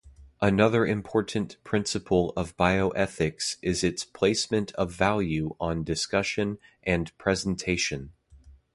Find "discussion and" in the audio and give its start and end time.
5.83-7.15